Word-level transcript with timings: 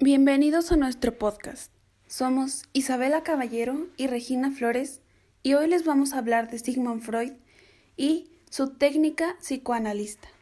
Bienvenidos 0.00 0.72
a 0.72 0.76
nuestro 0.76 1.16
podcast. 1.16 1.70
Somos 2.08 2.64
Isabela 2.72 3.22
Caballero 3.22 3.86
y 3.96 4.08
Regina 4.08 4.50
Flores 4.50 5.00
y 5.44 5.54
hoy 5.54 5.68
les 5.68 5.84
vamos 5.84 6.12
a 6.12 6.18
hablar 6.18 6.50
de 6.50 6.58
Sigmund 6.58 7.00
Freud 7.00 7.34
y 7.96 8.28
su 8.50 8.70
técnica 8.70 9.36
psicoanalista. 9.38 10.33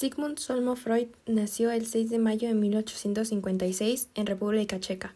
Sigmund 0.00 0.38
Solmo 0.38 0.76
Freud 0.76 1.08
nació 1.26 1.70
el 1.70 1.84
6 1.84 2.08
de 2.08 2.18
mayo 2.18 2.48
de 2.48 2.54
1856 2.54 4.08
en 4.14 4.24
República 4.24 4.80
Checa. 4.80 5.14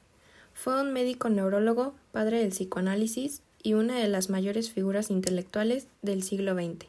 Fue 0.53 0.79
un 0.79 0.93
médico 0.93 1.31
neurólogo, 1.31 1.95
padre 2.13 2.41
del 2.41 2.51
psicoanálisis 2.51 3.41
y 3.63 3.73
una 3.73 3.99
de 3.99 4.09
las 4.09 4.29
mayores 4.29 4.71
figuras 4.71 5.11
intelectuales 5.11 5.87
del 6.03 6.23
siglo 6.23 6.53
XX. 6.55 6.85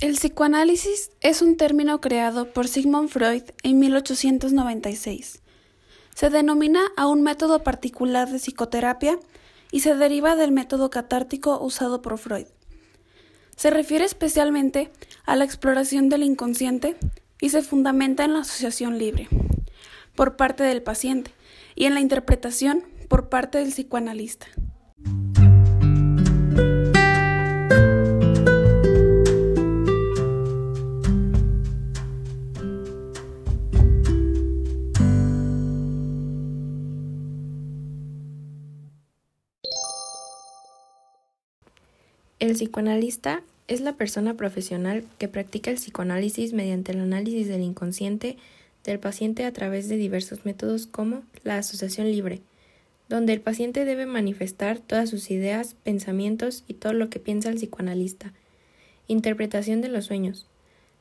El 0.00 0.12
psicoanálisis 0.12 1.10
es 1.22 1.42
un 1.42 1.56
término 1.56 2.00
creado 2.00 2.52
por 2.52 2.68
Sigmund 2.68 3.08
Freud 3.08 3.42
en 3.64 3.80
1896. 3.80 5.42
Se 6.14 6.30
denomina 6.30 6.82
a 6.96 7.08
un 7.08 7.24
método 7.24 7.64
particular 7.64 8.30
de 8.30 8.38
psicoterapia 8.38 9.18
y 9.72 9.80
se 9.80 9.96
deriva 9.96 10.36
del 10.36 10.52
método 10.52 10.88
catártico 10.88 11.58
usado 11.60 12.00
por 12.00 12.16
Freud. 12.18 12.46
Se 13.56 13.70
refiere 13.70 14.04
especialmente 14.04 14.92
a 15.26 15.34
la 15.34 15.42
exploración 15.42 16.08
del 16.08 16.22
inconsciente 16.22 16.96
y 17.40 17.48
se 17.48 17.62
fundamenta 17.62 18.24
en 18.24 18.34
la 18.34 18.42
asociación 18.42 18.98
libre 18.98 19.28
por 20.14 20.36
parte 20.36 20.62
del 20.62 20.80
paciente 20.80 21.32
y 21.74 21.86
en 21.86 21.94
la 21.94 22.00
interpretación 22.00 22.84
por 23.08 23.28
parte 23.28 23.58
del 23.58 23.72
psicoanalista. 23.72 24.46
El 42.40 42.52
psicoanalista 42.52 43.42
es 43.66 43.80
la 43.80 43.94
persona 43.94 44.34
profesional 44.34 45.04
que 45.18 45.26
practica 45.26 45.72
el 45.72 45.76
psicoanálisis 45.76 46.52
mediante 46.52 46.92
el 46.92 47.00
análisis 47.00 47.48
del 47.48 47.62
inconsciente 47.62 48.36
del 48.84 49.00
paciente 49.00 49.44
a 49.44 49.52
través 49.52 49.88
de 49.88 49.96
diversos 49.96 50.44
métodos 50.44 50.86
como 50.86 51.24
la 51.42 51.58
asociación 51.58 52.08
libre, 52.12 52.40
donde 53.08 53.32
el 53.32 53.40
paciente 53.40 53.84
debe 53.84 54.06
manifestar 54.06 54.78
todas 54.78 55.10
sus 55.10 55.32
ideas, 55.32 55.74
pensamientos 55.82 56.62
y 56.68 56.74
todo 56.74 56.92
lo 56.92 57.10
que 57.10 57.18
piensa 57.18 57.48
el 57.48 57.56
psicoanalista. 57.56 58.32
Interpretación 59.08 59.80
de 59.80 59.88
los 59.88 60.04
sueños. 60.04 60.46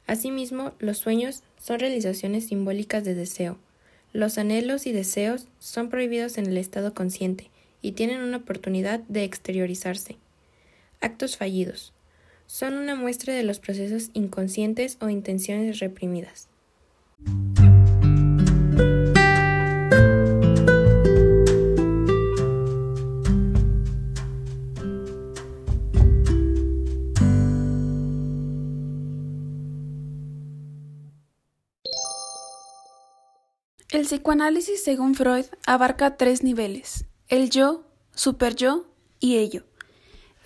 Asimismo, 0.07 0.71
los 0.79 0.97
sueños 0.97 1.43
son 1.59 1.79
realizaciones 1.79 2.47
simbólicas 2.47 3.03
de 3.03 3.13
deseo. 3.13 3.59
Los 4.11 4.39
anhelos 4.39 4.87
y 4.87 4.91
deseos 4.91 5.45
son 5.59 5.89
prohibidos 5.89 6.39
en 6.39 6.47
el 6.47 6.57
estado 6.57 6.95
consciente 6.95 7.51
y 7.83 7.91
tienen 7.91 8.23
una 8.23 8.37
oportunidad 8.37 9.01
de 9.01 9.23
exteriorizarse. 9.23 10.17
Actos 10.99 11.37
fallidos. 11.37 11.93
Son 12.47 12.73
una 12.75 12.95
muestra 12.95 13.33
de 13.33 13.43
los 13.43 13.59
procesos 13.59 14.09
inconscientes 14.13 14.97
o 15.01 15.09
intenciones 15.09 15.79
reprimidas. 15.79 16.49
El 33.89 34.03
psicoanálisis, 34.03 34.83
según 34.83 35.15
Freud, 35.15 35.45
abarca 35.65 36.17
tres 36.17 36.43
niveles, 36.43 37.05
el 37.29 37.49
yo, 37.49 37.83
super 38.13 38.55
yo 38.55 38.85
y 39.19 39.37
ello. 39.37 39.63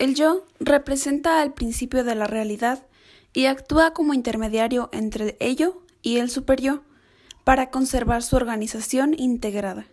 El 0.02 0.16
yo 0.16 0.44
representa 0.58 1.40
al 1.40 1.54
principio 1.54 2.02
de 2.02 2.16
la 2.16 2.26
realidad 2.26 2.84
y 3.32 3.44
actúa 3.44 3.92
como 3.92 4.14
intermediario 4.14 4.88
entre 4.92 5.36
ello 5.38 5.80
y 6.02 6.16
el 6.16 6.28
superyo 6.28 6.82
para 7.44 7.70
conservar 7.70 8.24
su 8.24 8.34
organización 8.34 9.14
integrada. 9.16 9.86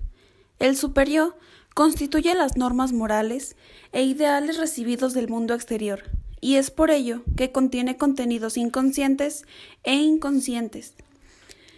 El 0.58 0.76
superyo 0.76 1.38
constituye 1.76 2.34
las 2.34 2.58
normas 2.58 2.92
morales 2.92 3.56
e 3.92 4.02
ideales 4.02 4.58
recibidos 4.58 5.14
del 5.14 5.28
mundo 5.28 5.54
exterior, 5.54 6.02
y 6.42 6.56
es 6.56 6.72
por 6.72 6.90
ello 6.90 7.22
que 7.38 7.52
contiene 7.52 7.96
contenidos 7.96 8.58
inconscientes 8.58 9.46
e 9.84 9.94
inconscientes. 9.94 10.96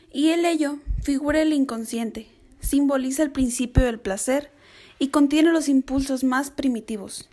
Y 0.09 0.29
el 0.29 0.45
ello 0.45 0.79
figura 1.03 1.41
el 1.41 1.51
inconsciente, 1.51 2.29
simboliza 2.61 3.23
el 3.23 3.31
principio 3.31 3.83
del 3.83 3.99
placer 3.99 4.51
y 4.99 5.09
contiene 5.09 5.51
los 5.51 5.67
impulsos 5.67 6.23
más 6.23 6.49
primitivos. 6.49 7.27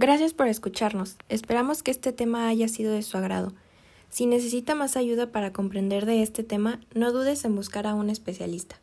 Gracias 0.00 0.32
por 0.32 0.46
escucharnos. 0.46 1.16
Esperamos 1.28 1.82
que 1.82 1.90
este 1.90 2.12
tema 2.12 2.46
haya 2.46 2.68
sido 2.68 2.92
de 2.92 3.02
su 3.02 3.16
agrado. 3.16 3.52
Si 4.10 4.26
necesita 4.26 4.76
más 4.76 4.96
ayuda 4.96 5.32
para 5.32 5.52
comprender 5.52 6.06
de 6.06 6.22
este 6.22 6.44
tema, 6.44 6.78
no 6.94 7.10
dudes 7.10 7.44
en 7.44 7.56
buscar 7.56 7.86
a 7.86 7.94
un 7.94 8.08
especialista. 8.08 8.76